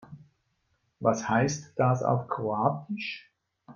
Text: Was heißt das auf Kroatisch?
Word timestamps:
Was 0.99 1.29
heißt 1.29 1.73
das 1.75 2.01
auf 2.01 2.27
Kroatisch? 2.27 3.29